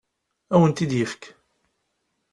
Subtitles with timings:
[0.53, 1.23] Ad awen-t-id-ifek.